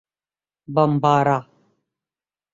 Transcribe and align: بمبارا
بمبارا 0.67 1.37